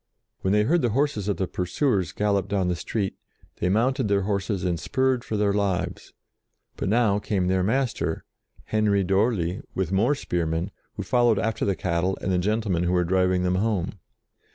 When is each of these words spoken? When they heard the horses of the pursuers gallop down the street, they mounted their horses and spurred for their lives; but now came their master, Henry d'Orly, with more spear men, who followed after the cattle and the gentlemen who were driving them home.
When 0.39 0.51
they 0.51 0.63
heard 0.63 0.81
the 0.81 0.89
horses 0.97 1.27
of 1.27 1.37
the 1.37 1.45
pursuers 1.47 2.11
gallop 2.11 2.47
down 2.47 2.69
the 2.69 2.75
street, 2.75 3.17
they 3.57 3.69
mounted 3.69 4.07
their 4.07 4.23
horses 4.23 4.63
and 4.63 4.79
spurred 4.79 5.23
for 5.23 5.37
their 5.37 5.53
lives; 5.53 6.11
but 6.75 6.89
now 6.89 7.19
came 7.19 7.45
their 7.45 7.61
master, 7.61 8.25
Henry 8.63 9.03
d'Orly, 9.03 9.61
with 9.75 9.91
more 9.91 10.15
spear 10.15 10.47
men, 10.47 10.71
who 10.95 11.03
followed 11.03 11.37
after 11.37 11.65
the 11.65 11.75
cattle 11.75 12.17
and 12.19 12.31
the 12.31 12.39
gentlemen 12.39 12.81
who 12.81 12.93
were 12.93 13.03
driving 13.03 13.43
them 13.43 13.53
home. 13.61 13.99